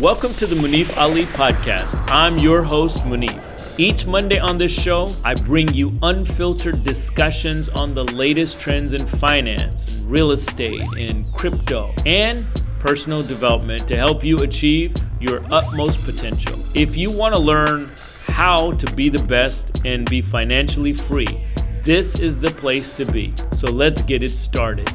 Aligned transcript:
Welcome 0.00 0.34
to 0.34 0.46
the 0.48 0.56
Munif 0.56 0.96
Ali 0.96 1.22
podcast. 1.26 1.94
I'm 2.10 2.36
your 2.38 2.64
host, 2.64 3.04
Munif. 3.04 3.78
Each 3.78 4.04
Monday 4.06 4.40
on 4.40 4.58
this 4.58 4.72
show, 4.72 5.14
I 5.24 5.34
bring 5.34 5.72
you 5.72 5.96
unfiltered 6.02 6.82
discussions 6.82 7.68
on 7.68 7.94
the 7.94 8.02
latest 8.02 8.60
trends 8.60 8.92
in 8.92 9.06
finance, 9.06 10.00
real 10.04 10.32
estate, 10.32 10.82
and 10.98 11.32
crypto, 11.32 11.94
and 12.06 12.44
personal 12.80 13.22
development 13.22 13.86
to 13.86 13.96
help 13.96 14.24
you 14.24 14.38
achieve 14.38 14.92
your 15.20 15.44
utmost 15.52 16.02
potential. 16.02 16.58
If 16.74 16.96
you 16.96 17.12
want 17.12 17.36
to 17.36 17.40
learn 17.40 17.88
how 18.26 18.72
to 18.72 18.92
be 18.94 19.08
the 19.08 19.22
best 19.22 19.86
and 19.86 20.10
be 20.10 20.22
financially 20.22 20.92
free, 20.92 21.46
this 21.84 22.18
is 22.18 22.40
the 22.40 22.50
place 22.50 22.96
to 22.96 23.04
be. 23.04 23.32
So 23.52 23.70
let's 23.70 24.02
get 24.02 24.24
it 24.24 24.30
started. 24.30 24.90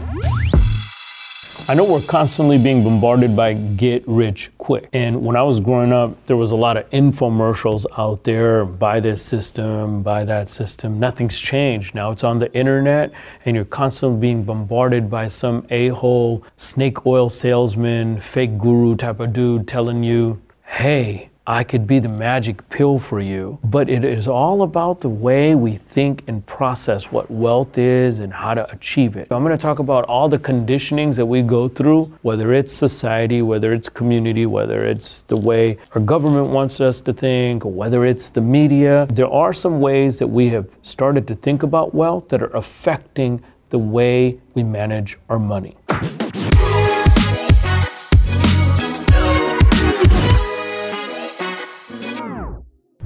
I 1.70 1.74
know 1.74 1.84
we're 1.84 2.00
constantly 2.00 2.58
being 2.58 2.82
bombarded 2.82 3.36
by 3.36 3.54
get 3.54 4.08
rich 4.08 4.50
quick. 4.58 4.88
And 4.94 5.22
when 5.26 5.36
I 5.36 5.44
was 5.44 5.60
growing 5.60 5.92
up, 5.92 6.26
there 6.26 6.38
was 6.38 6.52
a 6.52 6.56
lot 6.56 6.78
of 6.78 6.90
infomercials 6.92 7.86
out 7.98 8.24
there 8.24 8.64
buy 8.64 9.02
this 9.02 9.22
system, 9.22 10.02
buy 10.02 10.24
that 10.24 10.48
system. 10.48 10.98
Nothing's 10.98 11.38
changed. 11.38 11.94
Now 11.94 12.12
it's 12.12 12.24
on 12.24 12.40
the 12.40 12.50
internet, 12.54 13.12
and 13.44 13.54
you're 13.54 13.66
constantly 13.66 14.18
being 14.18 14.46
bombarded 14.46 15.10
by 15.10 15.28
some 15.28 15.68
a 15.70 15.90
hole 15.90 16.42
snake 16.56 17.06
oil 17.06 17.28
salesman, 17.28 18.18
fake 18.18 18.58
guru 18.58 18.96
type 18.96 19.20
of 19.20 19.34
dude 19.34 19.68
telling 19.68 20.04
you, 20.06 20.42
hey, 20.64 21.30
I 21.50 21.64
could 21.64 21.88
be 21.88 22.00
the 22.00 22.10
magic 22.10 22.68
pill 22.68 23.00
for 23.00 23.22
you. 23.22 23.60
But 23.64 23.90
it 23.90 24.04
is 24.04 24.28
all 24.28 24.64
about 24.64 25.00
the 25.00 25.08
way 25.08 25.56
we 25.56 25.78
think 25.78 26.26
and 26.28 26.46
process 26.46 27.06
what 27.06 27.32
wealth 27.32 27.78
is 27.78 28.20
and 28.20 28.34
how 28.34 28.54
to 28.54 28.70
achieve 28.70 29.16
it. 29.16 29.30
I'm 29.32 29.44
going 29.44 29.56
to 29.56 29.62
talk 29.62 29.80
about 29.80 30.04
all 30.06 30.28
the 30.28 30.40
conditionings 30.40 31.16
that 31.16 31.26
we 31.26 31.42
go 31.42 31.70
through, 31.70 32.18
whether 32.22 32.52
it's 32.52 32.74
society, 32.74 33.42
whether 33.42 33.72
it's 33.72 33.88
community, 33.88 34.46
whether 34.46 34.84
it's 34.84 35.24
the 35.24 35.38
way 35.38 35.78
our 35.96 36.02
government 36.02 36.50
wants 36.50 36.82
us 36.82 37.00
to 37.00 37.14
think, 37.14 37.66
or 37.66 37.72
whether 37.72 38.06
it's 38.06 38.30
the 38.30 38.42
media. 38.42 39.08
There 39.10 39.30
are 39.30 39.54
some 39.54 39.80
ways 39.80 40.20
that 40.20 40.28
we 40.28 40.50
have 40.50 40.68
started 40.82 41.30
to 41.30 41.36
think 41.36 41.64
about 41.64 41.96
wealth 41.96 42.28
that 42.28 42.44
are 42.44 42.54
affecting 42.58 43.42
the 43.70 43.80
way 43.80 44.38
we 44.54 44.64
manage 44.64 45.18
our 45.30 45.40
money. 45.40 45.78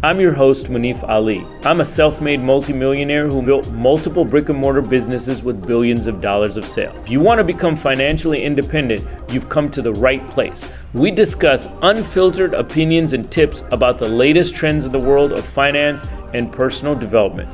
I'm 0.03 0.19
your 0.19 0.33
host, 0.33 0.66
Munif 0.66 1.07
Ali. 1.07 1.45
I'm 1.61 1.80
a 1.80 1.85
self 1.85 2.21
made 2.21 2.41
multimillionaire 2.41 3.27
who 3.27 3.44
built 3.44 3.69
multiple 3.69 4.25
brick 4.25 4.49
and 4.49 4.57
mortar 4.57 4.81
businesses 4.81 5.44
with 5.44 5.63
billions 5.67 6.07
of 6.07 6.19
dollars 6.19 6.57
of 6.57 6.66
sales. 6.66 6.99
If 7.02 7.11
you 7.11 7.19
want 7.19 7.38
to 7.38 7.44
become 7.44 7.75
financially 7.75 8.44
independent, 8.44 9.07
you've 9.29 9.47
come 9.47 9.69
to 9.69 9.79
the 9.83 9.94
right 9.94 10.25
place. 10.25 10.67
We 10.94 11.11
discuss 11.11 11.67
unfiltered 11.83 12.55
opinions 12.55 13.13
and 13.13 13.31
tips 13.31 13.61
about 13.69 13.99
the 13.99 14.07
latest 14.07 14.55
trends 14.55 14.85
in 14.85 14.91
the 14.91 14.97
world 14.97 15.33
of 15.33 15.45
finance 15.45 16.02
and 16.33 16.52
personal 16.52 16.95
development. 16.95 17.47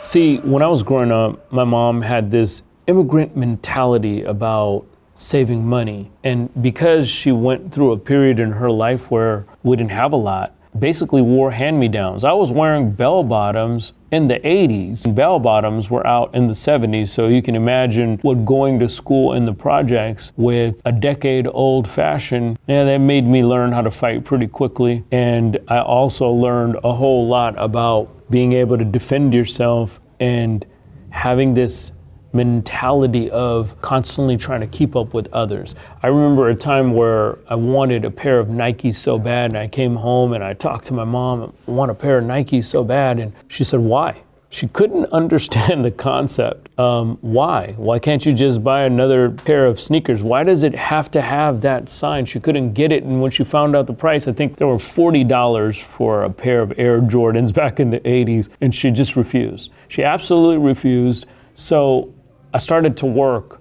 See, 0.00 0.38
when 0.38 0.64
I 0.64 0.66
was 0.66 0.82
growing 0.82 1.12
up, 1.12 1.52
my 1.52 1.62
mom 1.62 2.02
had 2.02 2.32
this 2.32 2.64
immigrant 2.88 3.36
mentality 3.36 4.24
about 4.24 4.84
saving 5.20 5.66
money. 5.66 6.10
And 6.24 6.50
because 6.62 7.08
she 7.08 7.30
went 7.30 7.72
through 7.72 7.92
a 7.92 7.98
period 7.98 8.40
in 8.40 8.52
her 8.52 8.70
life 8.70 9.10
where 9.10 9.44
we 9.62 9.76
didn't 9.76 9.92
have 9.92 10.12
a 10.12 10.16
lot, 10.16 10.54
basically 10.78 11.20
wore 11.20 11.50
hand 11.50 11.78
me 11.78 11.88
downs. 11.88 12.24
I 12.24 12.32
was 12.32 12.50
wearing 12.50 12.92
bell 12.92 13.22
bottoms 13.22 13.92
in 14.10 14.28
the 14.28 14.40
80s. 14.40 15.04
and 15.04 15.14
Bell 15.14 15.38
bottoms 15.38 15.90
were 15.90 16.06
out 16.06 16.34
in 16.34 16.46
the 16.46 16.54
70s, 16.54 17.08
so 17.08 17.28
you 17.28 17.42
can 17.42 17.54
imagine 17.54 18.18
what 18.22 18.44
going 18.44 18.78
to 18.78 18.88
school 18.88 19.34
in 19.34 19.44
the 19.44 19.52
projects 19.52 20.32
with 20.36 20.80
a 20.84 20.92
decade 20.92 21.46
old 21.46 21.86
fashion, 21.86 22.56
yeah, 22.66 22.84
that 22.84 22.98
made 22.98 23.26
me 23.26 23.44
learn 23.44 23.72
how 23.72 23.82
to 23.82 23.90
fight 23.90 24.24
pretty 24.24 24.46
quickly. 24.46 25.04
And 25.12 25.58
I 25.68 25.80
also 25.80 26.30
learned 26.30 26.76
a 26.82 26.94
whole 26.94 27.28
lot 27.28 27.54
about 27.58 28.30
being 28.30 28.52
able 28.52 28.78
to 28.78 28.84
defend 28.84 29.34
yourself 29.34 30.00
and 30.18 30.64
having 31.10 31.54
this 31.54 31.92
mentality 32.32 33.30
of 33.30 33.80
constantly 33.80 34.36
trying 34.36 34.60
to 34.60 34.66
keep 34.66 34.94
up 34.94 35.12
with 35.12 35.28
others. 35.32 35.74
I 36.02 36.08
remember 36.08 36.48
a 36.48 36.54
time 36.54 36.94
where 36.94 37.38
I 37.48 37.54
wanted 37.54 38.04
a 38.04 38.10
pair 38.10 38.38
of 38.38 38.48
Nikes 38.48 38.96
so 38.96 39.18
bad, 39.18 39.50
and 39.50 39.58
I 39.58 39.68
came 39.68 39.96
home 39.96 40.32
and 40.32 40.44
I 40.44 40.54
talked 40.54 40.86
to 40.86 40.94
my 40.94 41.04
mom, 41.04 41.52
I 41.66 41.70
want 41.70 41.90
a 41.90 41.94
pair 41.94 42.18
of 42.18 42.24
Nikes 42.24 42.64
so 42.64 42.84
bad, 42.84 43.18
and 43.18 43.32
she 43.48 43.64
said, 43.64 43.80
Why? 43.80 44.22
She 44.52 44.66
couldn't 44.66 45.06
understand 45.12 45.84
the 45.84 45.90
concept. 45.90 46.76
Um, 46.78 47.18
why? 47.20 47.74
Why 47.76 47.98
can't 47.98 48.26
you 48.26 48.34
just 48.34 48.62
buy 48.62 48.82
another 48.82 49.30
pair 49.30 49.64
of 49.64 49.80
sneakers? 49.80 50.22
Why 50.22 50.42
does 50.42 50.62
it 50.64 50.74
have 50.74 51.10
to 51.12 51.22
have 51.22 51.60
that 51.60 51.88
sign? 51.88 52.24
She 52.24 52.40
couldn't 52.40 52.74
get 52.74 52.90
it. 52.90 53.04
And 53.04 53.22
when 53.22 53.30
she 53.30 53.44
found 53.44 53.76
out 53.76 53.86
the 53.86 53.94
price, 53.94 54.26
I 54.26 54.32
think 54.32 54.56
there 54.56 54.66
were 54.66 54.76
$40 54.76 55.82
for 55.82 56.24
a 56.24 56.30
pair 56.30 56.60
of 56.60 56.72
Air 56.76 57.00
Jordans 57.00 57.54
back 57.60 57.80
in 57.80 57.90
the 57.90 58.00
80s, 58.00 58.48
and 58.60 58.74
she 58.74 58.90
just 58.90 59.16
refused. 59.16 59.70
She 59.88 60.02
absolutely 60.02 60.58
refused. 60.58 61.26
So 61.54 62.12
I 62.52 62.58
started 62.58 62.96
to 62.98 63.06
work. 63.06 63.60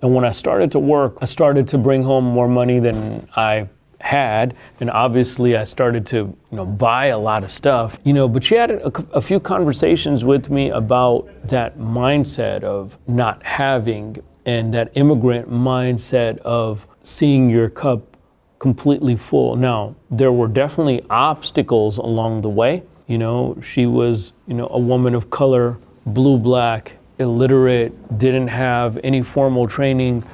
And 0.00 0.14
when 0.14 0.24
I 0.24 0.30
started 0.30 0.72
to 0.72 0.78
work, 0.78 1.18
I 1.20 1.26
started 1.26 1.68
to 1.68 1.78
bring 1.78 2.02
home 2.02 2.24
more 2.24 2.48
money 2.48 2.80
than 2.80 3.28
I 3.36 3.68
had 4.02 4.54
and 4.80 4.90
obviously 4.90 5.56
i 5.56 5.62
started 5.62 6.04
to 6.04 6.16
you 6.16 6.56
know 6.56 6.66
buy 6.66 7.06
a 7.06 7.18
lot 7.18 7.44
of 7.44 7.50
stuff 7.50 7.98
you 8.02 8.12
know 8.12 8.28
but 8.28 8.42
she 8.42 8.56
had 8.56 8.70
a, 8.70 8.88
a, 9.12 9.22
few 9.22 9.38
conversations 9.38 10.24
with 10.24 10.50
me 10.50 10.70
about 10.70 11.28
that 11.44 11.78
mindset 11.78 12.64
of 12.64 12.98
not 13.06 13.42
having 13.44 14.16
and 14.44 14.74
that 14.74 14.90
immigrant 14.96 15.48
mindset 15.48 16.36
of 16.38 16.86
seeing 17.02 17.48
your 17.48 17.70
cup 17.70 18.16
completely 18.58 19.14
full 19.14 19.54
now 19.54 19.94
there 20.10 20.32
were 20.32 20.48
definitely 20.48 21.04
obstacles 21.08 21.98
along 21.98 22.40
the 22.40 22.48
way 22.48 22.82
you 23.06 23.18
know 23.18 23.56
she 23.62 23.86
was 23.86 24.32
you 24.48 24.54
know 24.54 24.68
a 24.72 24.78
woman 24.78 25.14
of 25.14 25.30
color 25.30 25.78
blue 26.06 26.36
black 26.36 26.96
illiterate, 27.18 28.18
didn't 28.18 28.48
have 28.48 28.98
any 29.04 29.22
formal 29.22 29.66
training, 29.68 30.24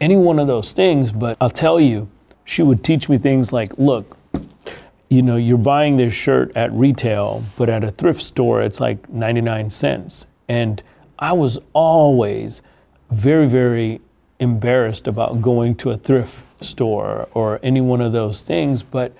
any 0.00 0.16
one 0.16 0.38
of 0.38 0.46
those 0.46 0.72
things. 0.72 1.12
But 1.12 1.36
I'll 1.40 1.50
tell 1.50 1.80
you, 1.80 2.08
she 2.44 2.62
would 2.62 2.82
teach 2.82 3.08
me 3.08 3.18
things 3.18 3.52
like, 3.52 3.76
look, 3.78 4.16
you 5.08 5.22
know, 5.22 5.36
you're 5.36 5.58
buying 5.58 5.96
this 5.96 6.14
shirt 6.14 6.52
at 6.56 6.72
retail, 6.72 7.44
but 7.58 7.68
at 7.68 7.82
a 7.82 7.90
thrift 7.90 8.22
store, 8.22 8.62
it's 8.62 8.80
like 8.80 9.08
99 9.08 9.70
cents. 9.70 10.26
And 10.48 10.82
I 11.18 11.32
was 11.32 11.58
always 11.72 12.62
very, 13.10 13.48
very 13.48 14.00
embarrassed 14.38 15.06
about 15.06 15.42
going 15.42 15.74
to 15.76 15.90
a 15.90 15.96
thrift 15.96 16.46
store 16.64 17.28
or 17.32 17.60
any 17.62 17.80
one 17.80 18.00
of 18.00 18.12
those 18.12 18.42
things. 18.42 18.82
But 18.82 19.12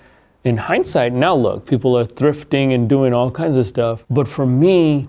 in 0.43 0.57
hindsight, 0.57 1.13
now 1.13 1.35
look, 1.35 1.65
people 1.65 1.97
are 1.97 2.05
thrifting 2.05 2.73
and 2.73 2.89
doing 2.89 3.13
all 3.13 3.29
kinds 3.29 3.57
of 3.57 3.65
stuff. 3.65 4.03
But 4.09 4.27
for 4.27 4.45
me, 4.45 5.07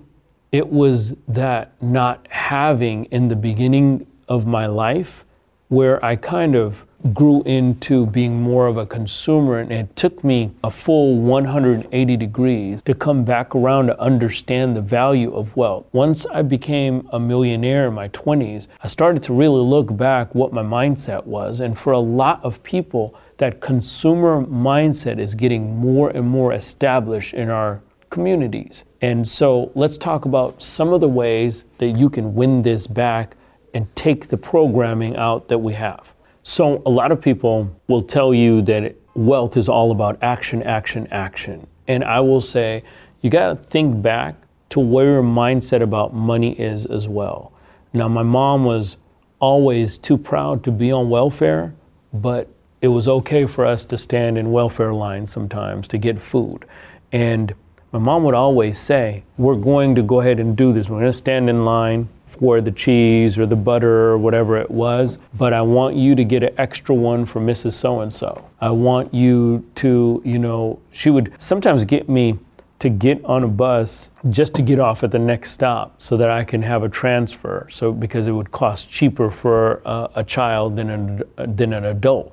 it 0.53 0.69
was 0.69 1.15
that 1.27 1.73
not 1.83 2.27
having 2.31 3.07
in 3.07 3.29
the 3.29 3.37
beginning 3.37 4.07
of 4.29 4.47
my 4.47 4.67
life 4.67 5.25
where 5.69 6.05
I 6.05 6.17
kind 6.17 6.55
of 6.55 6.87
grew 7.15 7.43
into 7.45 8.07
being 8.07 8.43
more 8.43 8.67
of 8.67 8.77
a 8.77 8.87
consumer 8.87 9.59
and 9.59 9.73
it 9.73 9.97
took 9.97 10.23
me 10.23 10.53
a 10.63 10.71
full 10.71 11.17
180 11.17 12.17
degrees 12.17 12.83
to 12.83 12.95
come 12.95 13.25
back 13.25 13.55
around 13.55 13.87
to 13.87 13.99
understand 13.99 14.77
the 14.77 14.83
value 14.83 15.35
of 15.35 15.57
wealth. 15.57 15.87
Once 15.93 16.27
I 16.27 16.43
became 16.43 17.09
a 17.11 17.19
millionaire 17.19 17.89
in 17.89 17.95
my 17.95 18.09
20s, 18.11 18.69
I 18.83 18.87
started 18.87 19.23
to 19.25 19.33
really 19.33 19.63
look 19.63 19.97
back 19.97 20.35
what 20.35 20.53
my 20.53 20.63
mindset 20.63 21.25
was 21.25 21.61
and 21.61 21.77
for 21.77 21.93
a 21.93 21.99
lot 21.99 22.45
of 22.45 22.63
people 22.63 23.19
that 23.39 23.61
consumer 23.61 24.45
mindset 24.45 25.19
is 25.19 25.35
getting 25.35 25.77
more 25.77 26.11
and 26.11 26.29
more 26.29 26.53
established 26.53 27.35
in 27.35 27.49
our 27.49 27.81
communities. 28.13 28.85
And 29.01 29.27
so 29.27 29.73
let's 29.75 29.99
talk 29.99 30.25
about 30.25 30.63
some 30.63 30.93
of 30.93 31.01
the 31.01 31.09
ways 31.09 31.65
that 31.79 31.99
you 31.99 32.09
can 32.09 32.35
win 32.35 32.63
this 32.63 32.87
back 32.87 33.37
and 33.75 33.95
take 33.97 34.29
the 34.29 34.37
programming 34.37 35.17
out 35.17 35.49
that 35.49 35.59
we 35.59 35.73
have. 35.73 36.15
So, 36.45 36.83
a 36.85 36.91
lot 36.91 37.13
of 37.13 37.21
people 37.21 37.75
will 37.87 38.03
tell 38.03 38.35
you 38.35 38.63
that 38.63 38.97
wealth 39.15 39.57
is 39.57 39.69
all 39.69 39.93
about 39.93 40.19
action, 40.23 40.63
action, 40.65 41.07
action. 41.11 41.67
And 41.87 42.03
I 42.03 42.21
will 42.21 42.41
say, 42.41 42.83
you 43.21 43.31
got 43.31 43.49
to 43.49 43.57
think 43.57 44.03
back 44.03 44.35
to 44.71 44.81
where 44.81 45.13
your 45.13 45.23
mindset 45.23 45.83
about 45.83 46.13
money 46.13 46.53
is 46.59 46.85
as 46.87 47.07
well. 47.07 47.53
Now, 47.93 48.09
my 48.09 48.25
mom 48.25 48.65
was 48.65 48.97
always 49.39 49.99
too 49.99 50.19
proud 50.19 50.65
to 50.65 50.73
be 50.73 50.91
on 50.91 51.09
welfare, 51.09 51.75
but 52.13 52.49
it 52.81 52.89
was 52.89 53.07
okay 53.07 53.47
for 53.47 53.65
us 53.65 53.85
to 53.87 53.97
stand 53.97 54.37
in 54.37 54.51
welfare 54.51 54.93
lines 54.93 55.31
sometimes 55.31 55.87
to 55.89 55.99
get 55.99 56.21
food. 56.21 56.65
And 57.13 57.55
my 57.93 57.99
mom 57.99 58.25
would 58.25 58.35
always 58.35 58.79
say, 58.79 59.23
We're 59.37 59.57
going 59.57 59.95
to 59.95 60.03
go 60.03 60.21
ahead 60.21 60.41
and 60.41 60.57
do 60.57 60.73
this. 60.73 60.89
We're 60.89 61.01
going 61.01 61.13
to 61.13 61.17
stand 61.17 61.51
in 61.51 61.65
line 61.65 62.09
for 62.25 62.63
the 62.63 62.71
cheese 62.71 63.39
or 63.39 63.45
the 63.45 63.57
butter 63.57 64.09
or 64.09 64.19
whatever 64.19 64.57
it 64.57 64.71
was, 64.71 65.19
but 65.35 65.53
I 65.53 65.61
want 65.61 65.97
you 65.97 66.15
to 66.15 66.25
get 66.25 66.43
an 66.43 66.55
extra 66.57 66.95
one 66.95 67.27
for 67.27 67.41
Mrs. 67.41 67.75
So 67.75 68.01
and 68.01 68.13
so. 68.13 68.49
I 68.61 68.71
want 68.71 69.13
you 69.13 69.69
to, 69.77 70.23
you 70.25 70.39
know, 70.39 70.81
she 70.91 71.11
would 71.11 71.35
sometimes 71.39 71.85
get 71.85 72.09
me 72.09 72.39
to 72.79 72.89
get 72.89 73.23
on 73.25 73.45
a 73.45 73.49
bus 73.49 74.11
just 74.31 74.55
to 74.55 74.63
get 74.63 74.81
off 74.81 75.05
at 75.05 75.11
the 75.11 75.19
next 75.19 75.53
stop 75.53 76.01
so 76.01 76.17
that 76.17 76.31
I 76.31 76.43
can 76.43 76.63
have 76.63 76.83
a 76.83 76.89
transfer. 76.89 77.69
So 77.71 77.93
because 77.93 78.27
it 78.27 78.33
would 78.33 78.51
cost 78.51 78.91
cheaper 78.91 79.31
for 79.31 79.83
uh, 79.85 80.09
a 80.15 80.25
child 80.25 80.77
than 80.77 80.91
an, 80.91 81.23
than 81.37 81.75
an 81.75 81.85
adult. 81.85 82.33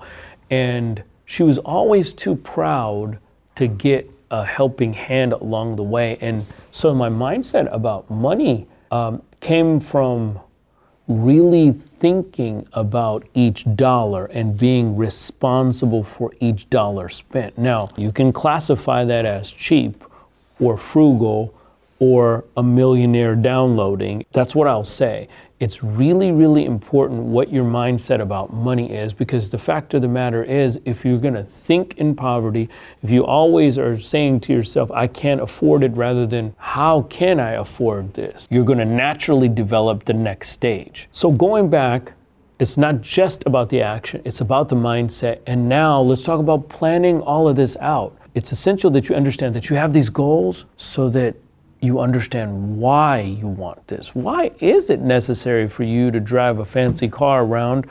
And 0.49 1.03
she 1.25 1.43
was 1.43 1.59
always 1.59 2.13
too 2.13 2.35
proud 2.35 3.19
to 3.57 3.67
get 3.67 4.09
a 4.31 4.45
helping 4.45 4.93
hand 4.93 5.33
along 5.33 5.75
the 5.75 5.83
way. 5.83 6.17
And 6.21 6.45
so 6.71 6.93
my 6.93 7.09
mindset 7.09 7.73
about 7.73 8.09
money 8.09 8.67
um, 8.91 9.21
came 9.39 9.79
from 9.79 10.39
really 11.07 11.71
thinking 11.71 12.67
about 12.73 13.27
each 13.33 13.65
dollar 13.75 14.27
and 14.27 14.57
being 14.57 14.95
responsible 14.95 16.03
for 16.03 16.31
each 16.39 16.69
dollar 16.69 17.09
spent. 17.09 17.57
Now, 17.57 17.89
you 17.97 18.11
can 18.11 18.31
classify 18.31 19.03
that 19.05 19.25
as 19.25 19.51
cheap 19.51 20.03
or 20.59 20.77
frugal 20.77 21.53
or 21.97 22.45
a 22.55 22.63
millionaire 22.63 23.35
downloading. 23.35 24.23
That's 24.31 24.55
what 24.55 24.67
I'll 24.67 24.83
say 24.83 25.27
it's 25.59 25.83
really, 25.83 26.31
really 26.31 26.65
important 26.65 27.21
what 27.21 27.51
your 27.51 27.65
mindset 27.65 28.21
about 28.21 28.53
money 28.53 28.93
is 28.93 29.13
because 29.13 29.49
the 29.49 29.57
fact 29.57 29.93
of 29.93 30.01
the 30.01 30.07
matter 30.07 30.41
is, 30.41 30.79
if 30.85 31.03
you're 31.03 31.17
going 31.17 31.33
to 31.33 31.43
think 31.43 31.97
in 31.97 32.15
poverty, 32.15 32.69
if 33.03 33.11
you 33.11 33.25
always 33.25 33.77
are 33.77 33.99
saying 33.99 34.39
to 34.41 34.53
yourself, 34.53 34.89
I 34.91 35.07
can't 35.07 35.41
afford 35.41 35.83
it, 35.83 35.91
rather 35.97 36.25
than, 36.25 36.55
how 36.57 37.01
can 37.03 37.41
I 37.41 37.51
afford 37.51 38.13
this? 38.13 38.47
You're 38.49 38.63
going 38.63 38.79
to 38.79 38.85
naturally 38.85 39.49
develop 39.49 40.05
the 40.05 40.13
next 40.13 40.51
stage. 40.51 41.09
So, 41.11 41.31
going 41.31 41.69
back, 41.69 42.13
it's 42.57 42.77
not 42.77 43.01
just 43.01 43.43
about 43.45 43.69
the 43.69 43.81
action, 43.81 44.21
it's 44.23 44.41
about 44.41 44.69
the 44.69 44.75
mindset. 44.75 45.39
And 45.45 45.67
now 45.67 45.99
let's 46.01 46.23
talk 46.23 46.39
about 46.39 46.69
planning 46.69 47.21
all 47.21 47.49
of 47.49 47.57
this 47.57 47.75
out. 47.81 48.17
It's 48.33 48.51
essential 48.51 48.91
that 48.91 49.09
you 49.09 49.15
understand 49.15 49.55
that 49.55 49.69
you 49.69 49.75
have 49.75 49.91
these 49.91 50.09
goals 50.09 50.65
so 50.77 51.09
that 51.09 51.35
you 51.81 51.99
understand 51.99 52.77
why 52.77 53.21
you 53.21 53.47
want 53.47 53.87
this. 53.87 54.13
Why 54.13 54.51
is 54.59 54.89
it 54.89 54.99
necessary 54.99 55.67
for 55.67 55.83
you 55.83 56.11
to 56.11 56.19
drive 56.19 56.59
a 56.59 56.65
fancy 56.65 57.07
car 57.07 57.43
around 57.43 57.85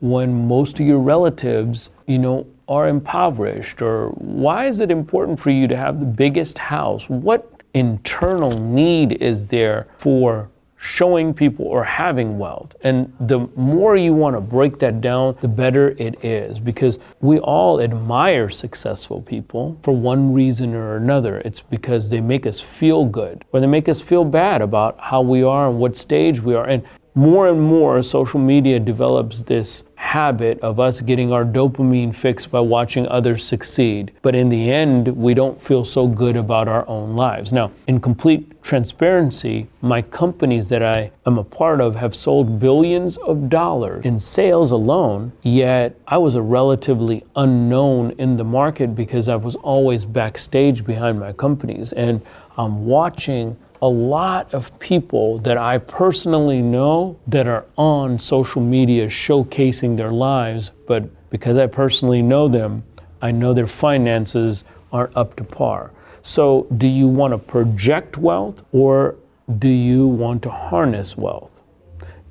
when 0.00 0.46
most 0.46 0.78
of 0.80 0.86
your 0.86 1.00
relatives, 1.00 1.90
you 2.06 2.18
know, 2.18 2.46
are 2.68 2.88
impoverished? 2.88 3.82
Or 3.82 4.08
why 4.10 4.66
is 4.66 4.80
it 4.80 4.90
important 4.90 5.40
for 5.40 5.50
you 5.50 5.66
to 5.68 5.76
have 5.76 5.98
the 5.98 6.06
biggest 6.06 6.58
house? 6.58 7.08
What 7.08 7.50
internal 7.74 8.58
need 8.58 9.12
is 9.12 9.46
there 9.46 9.88
for 9.98 10.48
showing 10.82 11.32
people 11.32 11.64
or 11.64 11.84
having 11.84 12.38
wealth. 12.38 12.74
And 12.82 13.12
the 13.20 13.48
more 13.54 13.96
you 13.96 14.12
want 14.12 14.34
to 14.34 14.40
break 14.40 14.80
that 14.80 15.00
down, 15.00 15.36
the 15.40 15.46
better 15.46 15.90
it 15.96 16.24
is 16.24 16.58
because 16.58 16.98
we 17.20 17.38
all 17.38 17.80
admire 17.80 18.50
successful 18.50 19.22
people 19.22 19.78
for 19.84 19.94
one 19.94 20.34
reason 20.34 20.74
or 20.74 20.96
another. 20.96 21.38
It's 21.44 21.60
because 21.60 22.10
they 22.10 22.20
make 22.20 22.46
us 22.46 22.58
feel 22.58 23.04
good 23.04 23.44
or 23.52 23.60
they 23.60 23.68
make 23.68 23.88
us 23.88 24.00
feel 24.00 24.24
bad 24.24 24.60
about 24.60 24.98
how 24.98 25.22
we 25.22 25.44
are 25.44 25.68
and 25.68 25.78
what 25.78 25.96
stage 25.96 26.40
we 26.40 26.56
are. 26.56 26.66
And 26.66 26.82
more 27.14 27.46
and 27.46 27.62
more 27.62 28.02
social 28.02 28.40
media 28.40 28.80
develops 28.80 29.44
this 29.44 29.84
habit 30.12 30.60
of 30.60 30.78
us 30.78 31.00
getting 31.00 31.32
our 31.32 31.42
dopamine 31.42 32.14
fix 32.14 32.44
by 32.44 32.60
watching 32.60 33.08
others 33.08 33.42
succeed. 33.42 34.12
But 34.20 34.34
in 34.34 34.50
the 34.50 34.70
end, 34.70 35.08
we 35.08 35.32
don't 35.32 35.58
feel 35.58 35.86
so 35.86 36.06
good 36.06 36.36
about 36.36 36.68
our 36.68 36.86
own 36.86 37.16
lives. 37.16 37.50
Now, 37.50 37.72
in 37.86 37.98
complete 37.98 38.62
transparency, 38.62 39.68
my 39.80 40.02
companies 40.02 40.68
that 40.68 40.82
I 40.82 41.12
am 41.24 41.38
a 41.38 41.44
part 41.44 41.80
of 41.80 41.96
have 41.96 42.14
sold 42.14 42.60
billions 42.60 43.16
of 43.16 43.48
dollars 43.48 44.04
in 44.04 44.18
sales 44.18 44.70
alone, 44.70 45.32
yet 45.40 45.96
I 46.06 46.18
was 46.18 46.34
a 46.34 46.42
relatively 46.42 47.24
unknown 47.34 48.10
in 48.18 48.36
the 48.36 48.44
market 48.44 48.94
because 48.94 49.30
I 49.30 49.36
was 49.36 49.54
always 49.56 50.04
backstage 50.04 50.84
behind 50.84 51.20
my 51.20 51.32
companies. 51.32 51.90
And 51.94 52.20
I'm 52.58 52.84
watching 52.84 53.56
a 53.82 53.88
lot 53.88 54.54
of 54.54 54.78
people 54.78 55.38
that 55.38 55.58
I 55.58 55.78
personally 55.78 56.62
know 56.62 57.18
that 57.26 57.48
are 57.48 57.66
on 57.76 58.16
social 58.20 58.62
media 58.62 59.08
showcasing 59.08 59.96
their 59.96 60.12
lives, 60.12 60.70
but 60.86 61.10
because 61.30 61.58
I 61.58 61.66
personally 61.66 62.22
know 62.22 62.46
them, 62.46 62.84
I 63.20 63.32
know 63.32 63.52
their 63.52 63.66
finances 63.66 64.62
aren't 64.92 65.16
up 65.16 65.34
to 65.36 65.44
par. 65.44 65.90
So, 66.22 66.68
do 66.76 66.86
you 66.86 67.08
want 67.08 67.32
to 67.32 67.38
project 67.38 68.16
wealth 68.16 68.62
or 68.70 69.16
do 69.58 69.68
you 69.68 70.06
want 70.06 70.44
to 70.44 70.50
harness 70.50 71.16
wealth? 71.16 71.60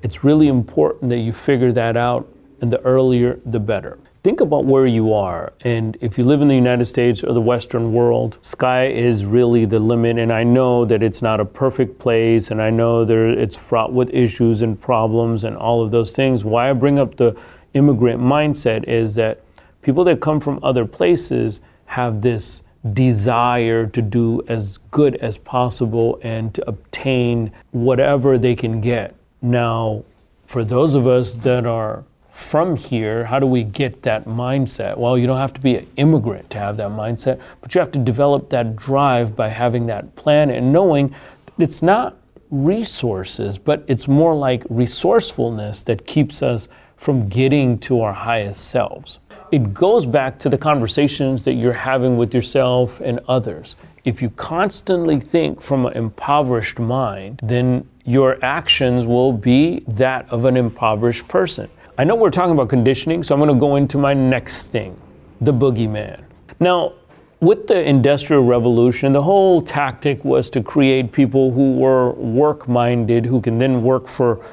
It's 0.02 0.24
really 0.24 0.48
important 0.48 1.10
that 1.10 1.18
you 1.18 1.34
figure 1.34 1.72
that 1.72 1.98
out, 1.98 2.26
and 2.62 2.72
the 2.72 2.80
earlier, 2.80 3.38
the 3.44 3.60
better 3.60 3.98
think 4.22 4.40
about 4.40 4.64
where 4.64 4.86
you 4.86 5.12
are. 5.12 5.52
And 5.62 5.96
if 6.00 6.16
you 6.16 6.24
live 6.24 6.40
in 6.42 6.48
the 6.48 6.54
United 6.54 6.86
States 6.86 7.24
or 7.24 7.32
the 7.32 7.40
Western 7.40 7.92
world, 7.92 8.38
sky 8.40 8.86
is 8.86 9.24
really 9.24 9.64
the 9.64 9.80
limit. 9.80 10.18
And 10.18 10.32
I 10.32 10.44
know 10.44 10.84
that 10.84 11.02
it's 11.02 11.22
not 11.22 11.40
a 11.40 11.44
perfect 11.44 11.98
place, 11.98 12.50
and 12.50 12.62
I 12.62 12.70
know 12.70 13.04
there 13.04 13.28
it's 13.28 13.56
fraught 13.56 13.92
with 13.92 14.10
issues 14.10 14.62
and 14.62 14.80
problems 14.80 15.42
and 15.44 15.56
all 15.56 15.82
of 15.82 15.90
those 15.90 16.12
things. 16.12 16.44
Why 16.44 16.70
I 16.70 16.72
bring 16.72 16.98
up 16.98 17.16
the 17.16 17.36
immigrant 17.74 18.20
mindset 18.20 18.84
is 18.84 19.14
that 19.16 19.40
people 19.82 20.04
that 20.04 20.20
come 20.20 20.38
from 20.38 20.60
other 20.62 20.86
places 20.86 21.60
have 21.86 22.22
this 22.22 22.62
desire 22.92 23.86
to 23.86 24.02
do 24.02 24.42
as 24.48 24.78
good 24.90 25.16
as 25.16 25.38
possible 25.38 26.18
and 26.22 26.54
to 26.54 26.68
obtain 26.68 27.52
whatever 27.70 28.38
they 28.38 28.54
can 28.54 28.80
get. 28.80 29.14
Now, 29.40 30.04
for 30.46 30.64
those 30.64 30.94
of 30.94 31.06
us 31.06 31.34
that 31.34 31.64
are 31.64 32.04
from 32.32 32.76
here, 32.76 33.26
how 33.26 33.38
do 33.38 33.46
we 33.46 33.62
get 33.62 34.02
that 34.02 34.24
mindset? 34.24 34.96
Well, 34.96 35.18
you 35.18 35.26
don't 35.26 35.36
have 35.36 35.52
to 35.52 35.60
be 35.60 35.76
an 35.76 35.86
immigrant 35.98 36.48
to 36.50 36.58
have 36.58 36.78
that 36.78 36.90
mindset, 36.90 37.38
but 37.60 37.74
you 37.74 37.80
have 37.80 37.92
to 37.92 37.98
develop 37.98 38.48
that 38.50 38.74
drive 38.74 39.36
by 39.36 39.48
having 39.48 39.86
that 39.86 40.16
plan 40.16 40.48
and 40.48 40.72
knowing 40.72 41.14
it's 41.58 41.82
not 41.82 42.16
resources, 42.50 43.58
but 43.58 43.84
it's 43.86 44.08
more 44.08 44.34
like 44.34 44.64
resourcefulness 44.70 45.82
that 45.84 46.06
keeps 46.06 46.42
us 46.42 46.68
from 46.96 47.28
getting 47.28 47.78
to 47.80 48.00
our 48.00 48.14
highest 48.14 48.66
selves. 48.68 49.18
It 49.50 49.74
goes 49.74 50.06
back 50.06 50.38
to 50.38 50.48
the 50.48 50.56
conversations 50.56 51.44
that 51.44 51.52
you're 51.52 51.74
having 51.74 52.16
with 52.16 52.32
yourself 52.32 52.98
and 53.00 53.20
others. 53.28 53.76
If 54.04 54.22
you 54.22 54.30
constantly 54.30 55.20
think 55.20 55.60
from 55.60 55.84
an 55.84 55.92
impoverished 55.92 56.78
mind, 56.78 57.40
then 57.42 57.86
your 58.04 58.42
actions 58.42 59.04
will 59.04 59.32
be 59.32 59.84
that 59.86 60.26
of 60.30 60.46
an 60.46 60.56
impoverished 60.56 61.28
person. 61.28 61.68
I 61.98 62.04
know 62.04 62.14
we're 62.14 62.30
talking 62.30 62.52
about 62.52 62.70
conditioning, 62.70 63.22
so 63.22 63.34
I'm 63.34 63.40
going 63.40 63.54
to 63.54 63.60
go 63.60 63.76
into 63.76 63.98
my 63.98 64.14
next 64.14 64.68
thing 64.68 64.96
the 65.40 65.52
boogeyman. 65.52 66.22
Now, 66.60 66.94
with 67.40 67.66
the 67.66 67.82
Industrial 67.82 68.42
Revolution, 68.42 69.12
the 69.12 69.22
whole 69.22 69.60
tactic 69.60 70.24
was 70.24 70.48
to 70.50 70.62
create 70.62 71.10
people 71.10 71.50
who 71.50 71.72
were 71.74 72.12
work 72.12 72.68
minded, 72.68 73.26
who 73.26 73.40
can 73.40 73.58
then 73.58 73.82
work 73.82 74.06
for 74.06 74.44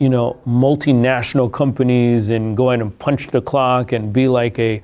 you 0.00 0.08
know, 0.08 0.38
multinational 0.46 1.50
companies 1.50 2.28
and 2.28 2.56
go 2.56 2.70
in 2.72 2.82
and 2.82 2.98
punch 2.98 3.28
the 3.28 3.40
clock 3.40 3.92
and 3.92 4.12
be 4.12 4.28
like 4.28 4.58
a, 4.58 4.82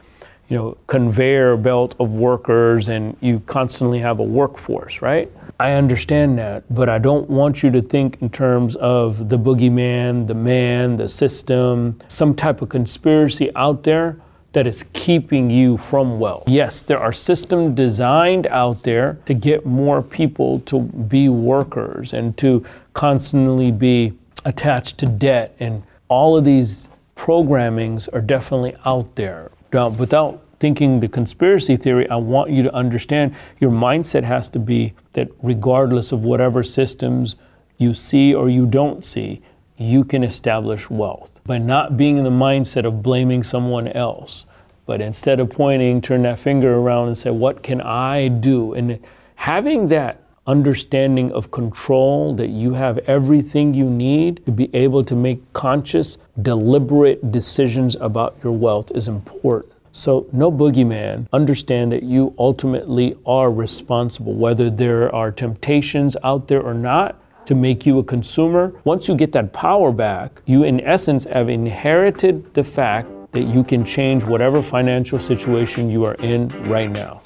you 0.51 0.57
know, 0.57 0.77
conveyor 0.89 1.57
belt 1.57 1.95
of 2.01 2.11
workers 2.15 2.89
and 2.89 3.17
you 3.21 3.41
constantly 3.47 4.01
have 4.01 4.19
a 4.19 4.23
workforce, 4.23 5.01
right? 5.01 5.31
I 5.61 5.73
understand 5.73 6.39
that, 6.39 6.65
but 6.75 6.89
I 6.89 6.99
don't 6.99 7.31
want 7.31 7.63
you 7.63 7.71
to 7.71 7.81
think 7.81 8.21
in 8.21 8.31
terms 8.31 8.75
of 8.77 9.29
the 9.29 9.39
boogeyman, 9.39 10.27
the 10.27 10.35
man, 10.35 10.97
the 10.97 11.07
system, 11.07 12.01
some 12.09 12.35
type 12.35 12.63
of 12.63 12.69
conspiracy 12.69 13.55
out 13.55 13.85
there 13.85 14.17
that 14.53 14.67
is 14.67 14.85
keeping 14.93 15.51
you 15.51 15.77
from 15.77 16.19
wealth. 16.19 16.49
Yes, 16.49 16.83
there 16.83 16.99
are 16.99 17.13
systems 17.13 17.77
designed 17.77 18.49
out 18.49 18.83
there 18.83 19.19
to 19.27 19.35
get 19.35 19.65
more 19.65 20.03
people 20.03 20.59
to 20.61 20.81
be 20.81 21.29
workers 21.29 22.13
and 22.13 22.37
to 22.39 22.65
constantly 22.93 23.71
be 23.71 24.15
attached 24.45 24.99
to 24.99 25.07
debt, 25.07 25.55
and 25.61 25.85
all 26.09 26.37
of 26.37 26.45
these 26.45 26.89
programmings 27.15 28.09
are 28.13 28.21
definitely 28.21 28.75
out 28.85 29.15
there. 29.15 29.53
Without 29.73 30.43
thinking 30.59 31.01
the 31.01 31.09
conspiracy 31.09 31.77
theory, 31.77 32.09
I 32.11 32.17
want 32.17 32.51
you 32.51 32.63
to 32.63 32.75
understand 32.75 33.35
your 33.59 33.71
mindset 33.71 34.25
has 34.25 34.51
to 34.51 34.59
be 34.59 34.95
that 35.15 35.29
regardless 35.43 36.13
of 36.13 36.25
whatever 36.25 36.63
systems 36.63 37.37
you 37.79 37.95
see 37.95 38.35
or 38.35 38.49
you 38.49 38.67
don't 38.67 39.05
see, 39.05 39.43
you 39.77 40.05
can 40.05 40.23
establish 40.23 40.91
wealth 40.91 41.41
by 41.47 41.57
not 41.57 41.97
being 41.97 42.19
in 42.19 42.25
the 42.25 42.31
mindset 42.31 42.85
of 42.85 43.03
blaming 43.03 43.43
someone 43.43 43.89
else. 43.89 44.45
But 44.85 45.01
instead 45.01 45.41
of 45.41 45.49
pointing, 45.51 46.03
turn 46.03 46.23
that 46.23 46.39
finger 46.39 46.75
around 46.75 47.09
and 47.09 47.17
say, 47.17 47.31
What 47.31 47.63
can 47.63 47.81
I 47.81 48.29
do? 48.29 48.75
And 48.75 48.99
having 49.37 49.89
that 49.89 50.20
understanding 50.51 51.31
of 51.31 51.53
control, 51.53 52.35
that 52.35 52.49
you 52.49 52.73
have 52.73 52.99
everything 53.07 53.73
you 53.73 53.89
need 53.89 54.45
to 54.47 54.51
be 54.51 54.69
able 54.75 55.05
to 55.05 55.15
make 55.15 55.41
conscious, 55.53 56.19
deliberate 56.43 57.31
decisions 57.31 57.95
about 58.01 58.37
your 58.43 58.53
wealth 58.53 58.91
is 58.93 59.07
important. 59.07 59.73
So, 59.93 60.27
no 60.33 60.51
boogeyman. 60.51 61.29
Understand 61.33 61.93
that 61.93 62.03
you 62.03 62.35
ultimately 62.37 63.17
are 63.25 63.51
responsible, 63.51 64.35
whether 64.35 64.71
there 64.71 65.15
are 65.15 65.31
temptations 65.31 66.17
out 66.25 66.49
there 66.49 66.63
or 66.63 66.75
not 66.75 67.17
to 67.47 67.55
make 67.55 67.87
you 67.87 67.99
a 67.99 68.05
consumer. 68.05 68.73
Once 68.85 69.09
you 69.09 69.15
get 69.15 69.33
that 69.33 69.53
power 69.53 69.93
back, 69.93 70.43
you, 70.47 70.65
in 70.65 70.81
essence, 70.81 71.25
have 71.25 71.49
inherited 71.49 72.55
the 72.55 72.65
fact 72.65 73.09
that 73.33 73.43
you 73.43 73.63
can 73.63 73.85
change 73.85 74.25
whatever 74.25 74.61
financial 74.63 75.19
situation 75.19 75.91
you 75.91 76.05
are 76.05 76.15
in 76.15 76.49
right 76.69 76.91
now. 76.91 77.20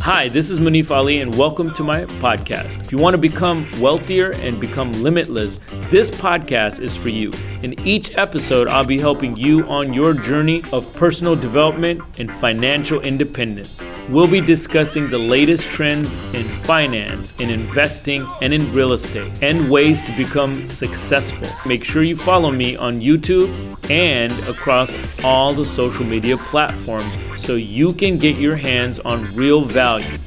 Hi, 0.00 0.28
this 0.28 0.48
is 0.48 0.60
Munif 0.60 0.92
Ali, 0.92 1.18
and 1.20 1.34
welcome 1.34 1.74
to 1.74 1.82
my 1.82 2.04
podcast. 2.04 2.80
If 2.80 2.92
you 2.92 2.98
want 2.98 3.14
to 3.14 3.20
become 3.20 3.66
wealthier 3.80 4.30
and 4.30 4.60
become 4.60 4.92
limitless, 4.92 5.58
this 5.90 6.08
podcast 6.08 6.80
is 6.80 6.96
for 6.96 7.08
you. 7.08 7.32
In 7.62 7.78
each 7.80 8.16
episode, 8.16 8.68
I'll 8.68 8.84
be 8.84 8.98
helping 8.98 9.36
you 9.36 9.64
on 9.64 9.92
your 9.92 10.14
journey 10.14 10.62
of 10.72 10.90
personal 10.94 11.34
development 11.34 12.00
and 12.16 12.32
financial 12.32 13.00
independence. 13.00 13.84
We'll 14.08 14.28
be 14.28 14.40
discussing 14.40 15.10
the 15.10 15.18
latest 15.18 15.64
trends 15.64 16.10
in 16.32 16.48
finance, 16.62 17.34
in 17.40 17.50
investing, 17.50 18.26
and 18.40 18.54
in 18.54 18.72
real 18.72 18.92
estate, 18.92 19.42
and 19.42 19.68
ways 19.68 20.02
to 20.04 20.16
become 20.16 20.64
successful. 20.66 21.48
Make 21.66 21.82
sure 21.82 22.04
you 22.04 22.16
follow 22.16 22.52
me 22.52 22.76
on 22.76 23.00
YouTube 23.00 23.52
and 23.90 24.32
across 24.48 24.96
all 25.24 25.52
the 25.52 25.64
social 25.64 26.04
media 26.04 26.38
platforms 26.38 27.27
so 27.48 27.54
you 27.54 27.94
can 27.94 28.18
get 28.18 28.36
your 28.36 28.56
hands 28.56 29.00
on 29.00 29.34
real 29.34 29.64
value. 29.64 30.18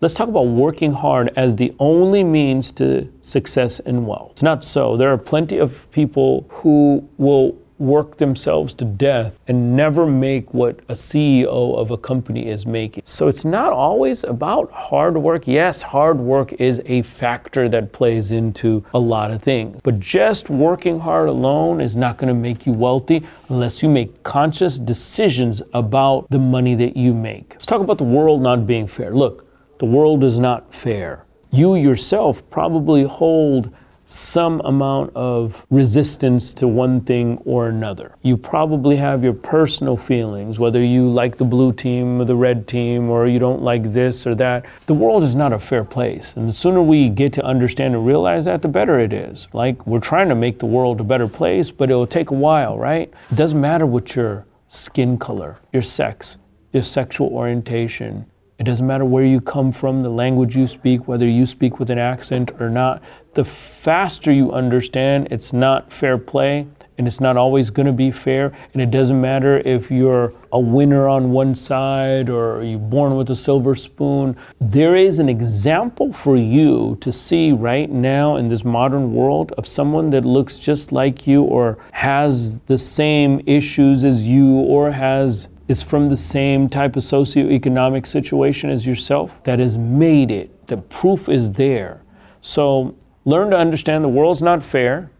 Let's 0.00 0.14
talk 0.14 0.28
about 0.28 0.48
working 0.48 0.90
hard 0.90 1.32
as 1.36 1.54
the 1.54 1.72
only 1.78 2.24
means 2.24 2.72
to 2.72 3.08
success 3.22 3.78
and 3.78 4.04
wealth. 4.04 4.32
It's 4.32 4.42
not 4.42 4.64
so. 4.64 4.96
There 4.96 5.12
are 5.12 5.16
plenty 5.16 5.58
of 5.58 5.88
people 5.92 6.44
who 6.50 7.08
will 7.18 7.56
work 7.78 8.16
themselves 8.16 8.72
to 8.74 8.84
death 8.84 9.38
and 9.46 9.76
never 9.76 10.06
make 10.06 10.54
what 10.54 10.80
a 10.88 10.94
CEO 10.94 11.76
of 11.76 11.90
a 11.90 11.96
company 11.96 12.48
is 12.48 12.66
making. 12.66 13.02
So 13.06 13.28
it's 13.28 13.44
not 13.44 13.72
always 13.72 14.24
about 14.24 14.70
hard 14.70 15.16
work. 15.18 15.46
Yes, 15.46 15.82
hard 15.82 16.18
work 16.18 16.52
is 16.54 16.80
a 16.86 17.02
factor 17.02 17.68
that 17.68 17.92
plays 17.92 18.32
into 18.32 18.84
a 18.94 18.98
lot 18.98 19.30
of 19.30 19.42
things, 19.42 19.80
but 19.82 20.00
just 20.00 20.48
working 20.48 21.00
hard 21.00 21.28
alone 21.28 21.80
is 21.80 21.96
not 21.96 22.16
going 22.16 22.28
to 22.28 22.34
make 22.34 22.66
you 22.66 22.72
wealthy 22.72 23.22
unless 23.48 23.82
you 23.82 23.88
make 23.88 24.22
conscious 24.22 24.78
decisions 24.78 25.62
about 25.74 26.28
the 26.30 26.38
money 26.38 26.74
that 26.74 26.96
you 26.96 27.12
make. 27.14 27.50
Let's 27.50 27.66
talk 27.66 27.80
about 27.80 27.98
the 27.98 28.04
world 28.04 28.40
not 28.40 28.66
being 28.66 28.86
fair. 28.86 29.10
Look, 29.12 29.46
the 29.78 29.86
world 29.86 30.24
is 30.24 30.38
not 30.38 30.74
fair. 30.74 31.26
You 31.50 31.74
yourself 31.74 32.48
probably 32.50 33.04
hold 33.04 33.74
some 34.06 34.60
amount 34.64 35.10
of 35.16 35.66
resistance 35.68 36.52
to 36.54 36.68
one 36.68 37.00
thing 37.00 37.38
or 37.44 37.68
another. 37.68 38.14
You 38.22 38.36
probably 38.36 38.96
have 38.96 39.24
your 39.24 39.32
personal 39.32 39.96
feelings, 39.96 40.60
whether 40.60 40.82
you 40.82 41.08
like 41.08 41.36
the 41.36 41.44
blue 41.44 41.72
team 41.72 42.20
or 42.20 42.24
the 42.24 42.36
red 42.36 42.68
team, 42.68 43.10
or 43.10 43.26
you 43.26 43.40
don't 43.40 43.62
like 43.62 43.92
this 43.92 44.26
or 44.26 44.36
that. 44.36 44.64
The 44.86 44.94
world 44.94 45.24
is 45.24 45.34
not 45.34 45.52
a 45.52 45.58
fair 45.58 45.82
place. 45.82 46.34
And 46.36 46.48
the 46.48 46.52
sooner 46.52 46.80
we 46.80 47.08
get 47.08 47.32
to 47.34 47.44
understand 47.44 47.94
and 47.94 48.06
realize 48.06 48.44
that, 48.44 48.62
the 48.62 48.68
better 48.68 49.00
it 49.00 49.12
is. 49.12 49.48
Like, 49.52 49.84
we're 49.86 49.98
trying 49.98 50.28
to 50.28 50.36
make 50.36 50.60
the 50.60 50.66
world 50.66 51.00
a 51.00 51.04
better 51.04 51.26
place, 51.26 51.72
but 51.72 51.90
it'll 51.90 52.06
take 52.06 52.30
a 52.30 52.34
while, 52.34 52.78
right? 52.78 53.12
It 53.30 53.34
doesn't 53.34 53.60
matter 53.60 53.86
what 53.86 54.14
your 54.14 54.46
skin 54.68 55.18
color, 55.18 55.58
your 55.72 55.82
sex, 55.82 56.36
your 56.72 56.84
sexual 56.84 57.28
orientation, 57.28 58.26
it 58.58 58.64
doesn't 58.64 58.86
matter 58.86 59.04
where 59.04 59.24
you 59.24 59.40
come 59.40 59.70
from, 59.70 60.02
the 60.02 60.08
language 60.08 60.56
you 60.56 60.66
speak, 60.66 61.06
whether 61.06 61.28
you 61.28 61.44
speak 61.44 61.78
with 61.78 61.90
an 61.90 61.98
accent 61.98 62.52
or 62.58 62.70
not. 62.70 63.02
The 63.34 63.44
faster 63.44 64.32
you 64.32 64.52
understand 64.52 65.28
it's 65.30 65.52
not 65.52 65.92
fair 65.92 66.16
play 66.16 66.66
and 66.98 67.06
it's 67.06 67.20
not 67.20 67.36
always 67.36 67.68
going 67.68 67.86
to 67.86 67.92
be 67.92 68.10
fair. 68.10 68.52
And 68.72 68.80
it 68.80 68.90
doesn't 68.90 69.20
matter 69.20 69.58
if 69.58 69.90
you're 69.90 70.32
a 70.52 70.58
winner 70.58 71.06
on 71.06 71.32
one 71.32 71.54
side 71.54 72.30
or 72.30 72.62
you're 72.62 72.78
born 72.78 73.16
with 73.16 73.28
a 73.28 73.36
silver 73.36 73.74
spoon. 73.74 74.36
There 74.58 74.96
is 74.96 75.18
an 75.18 75.28
example 75.28 76.12
for 76.12 76.36
you 76.36 76.96
to 77.02 77.12
see 77.12 77.52
right 77.52 77.90
now 77.90 78.36
in 78.36 78.48
this 78.48 78.64
modern 78.64 79.12
world 79.12 79.52
of 79.58 79.66
someone 79.66 80.10
that 80.10 80.24
looks 80.24 80.58
just 80.58 80.92
like 80.92 81.26
you 81.26 81.42
or 81.42 81.76
has 81.92 82.62
the 82.62 82.78
same 82.78 83.42
issues 83.46 84.02
as 84.04 84.22
you 84.22 84.54
or 84.54 84.92
has 84.92 85.48
is 85.68 85.82
from 85.82 86.06
the 86.06 86.16
same 86.16 86.68
type 86.68 86.96
of 86.96 87.02
socioeconomic 87.02 88.06
situation 88.06 88.70
as 88.70 88.86
yourself 88.86 89.42
that 89.44 89.58
has 89.58 89.76
made 89.76 90.30
it. 90.30 90.66
The 90.68 90.76
proof 90.76 91.28
is 91.28 91.52
there. 91.52 92.02
So 92.40 92.94
learn 93.24 93.50
to 93.50 93.58
understand 93.58 94.04
the 94.04 94.08
world's 94.08 94.42
not 94.42 94.62
fair. 94.62 95.10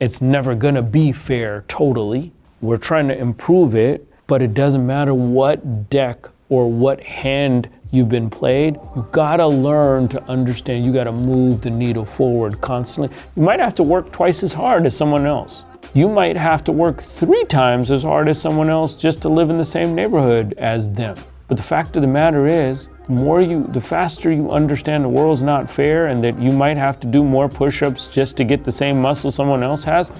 It's 0.00 0.20
never 0.20 0.54
going 0.54 0.76
to 0.76 0.82
be 0.82 1.10
fair 1.10 1.64
totally. 1.66 2.32
We're 2.60 2.76
trying 2.76 3.08
to 3.08 3.18
improve 3.18 3.74
it, 3.74 4.06
but 4.26 4.42
it 4.42 4.54
doesn't 4.54 4.86
matter 4.86 5.14
what 5.14 5.90
deck 5.90 6.26
or 6.48 6.70
what 6.70 7.00
hand 7.00 7.68
you've 7.90 8.08
been 8.08 8.30
played. 8.30 8.76
You 8.96 9.06
gotta 9.12 9.46
learn 9.46 10.08
to 10.08 10.22
understand. 10.24 10.84
You 10.84 10.92
gotta 10.92 11.12
move 11.12 11.62
the 11.62 11.70
needle 11.70 12.04
forward 12.04 12.60
constantly. 12.60 13.16
You 13.36 13.42
might 13.42 13.60
have 13.60 13.74
to 13.76 13.82
work 13.82 14.12
twice 14.12 14.42
as 14.42 14.52
hard 14.52 14.86
as 14.86 14.96
someone 14.96 15.26
else 15.26 15.64
you 15.94 16.08
might 16.08 16.36
have 16.36 16.62
to 16.64 16.72
work 16.72 17.02
three 17.02 17.44
times 17.44 17.90
as 17.90 18.02
hard 18.02 18.28
as 18.28 18.40
someone 18.40 18.68
else 18.68 18.94
just 18.94 19.22
to 19.22 19.28
live 19.28 19.50
in 19.50 19.58
the 19.58 19.64
same 19.64 19.94
neighborhood 19.94 20.54
as 20.58 20.92
them. 20.92 21.16
But 21.48 21.56
the 21.56 21.62
fact 21.62 21.96
of 21.96 22.02
the 22.02 22.08
matter 22.08 22.46
is, 22.46 22.88
the 23.06 23.12
more 23.12 23.40
you, 23.40 23.66
the 23.72 23.80
faster 23.80 24.30
you 24.30 24.50
understand 24.50 25.02
the 25.02 25.08
world's 25.08 25.42
not 25.42 25.70
fair 25.70 26.08
and 26.08 26.22
that 26.22 26.40
you 26.42 26.50
might 26.50 26.76
have 26.76 27.00
to 27.00 27.06
do 27.06 27.24
more 27.24 27.48
push 27.48 27.82
ups 27.82 28.06
just 28.08 28.36
to 28.36 28.44
get 28.44 28.64
the 28.64 28.72
same 28.72 29.00
muscle 29.00 29.30
someone 29.30 29.62
else 29.62 29.82
has, 29.84 30.12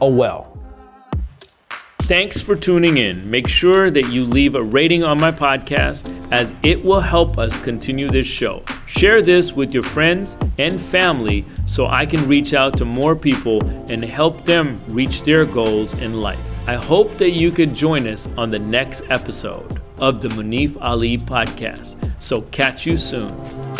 oh 0.00 0.10
well. 0.10 0.52
Thanks 2.02 2.40
for 2.40 2.54
tuning 2.54 2.98
in. 2.98 3.28
Make 3.28 3.48
sure 3.48 3.90
that 3.90 4.10
you 4.10 4.24
leave 4.24 4.54
a 4.54 4.62
rating 4.62 5.02
on 5.02 5.18
my 5.18 5.32
podcast 5.32 6.15
as 6.30 6.54
it 6.62 6.84
will 6.84 7.00
help 7.00 7.38
us 7.38 7.60
continue 7.62 8.08
this 8.08 8.26
show. 8.26 8.62
Share 8.86 9.22
this 9.22 9.52
with 9.52 9.72
your 9.72 9.82
friends 9.82 10.36
and 10.58 10.80
family 10.80 11.44
so 11.66 11.86
I 11.86 12.06
can 12.06 12.26
reach 12.28 12.54
out 12.54 12.76
to 12.78 12.84
more 12.84 13.14
people 13.14 13.64
and 13.90 14.02
help 14.04 14.44
them 14.44 14.80
reach 14.88 15.22
their 15.22 15.44
goals 15.44 15.92
in 16.00 16.20
life. 16.20 16.40
I 16.68 16.74
hope 16.74 17.12
that 17.18 17.30
you 17.30 17.50
could 17.50 17.74
join 17.74 18.06
us 18.08 18.28
on 18.36 18.50
the 18.50 18.58
next 18.58 19.02
episode 19.08 19.80
of 19.98 20.20
the 20.20 20.28
Munif 20.28 20.76
Ali 20.80 21.18
podcast. 21.18 22.12
So 22.20 22.42
catch 22.42 22.86
you 22.86 22.96
soon. 22.96 23.75